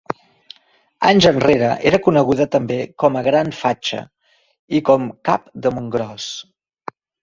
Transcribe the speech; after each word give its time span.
Anys 1.09 1.27
enrere 1.31 1.69
era 1.91 1.99
coneguda 2.09 2.49
també 2.57 2.79
com 3.05 3.21
a 3.21 3.25
Gran 3.31 3.55
Fatxa 3.61 4.03
i 4.81 4.85
com 4.91 5.09
Cap 5.33 5.49
de 5.65 5.79
Montgròs. 5.81 6.33